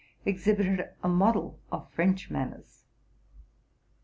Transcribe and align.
exhibited 0.25 0.89
a 1.03 1.07
model 1.07 1.59
of 1.71 1.87
French 1.91 2.31
manners. 2.31 2.85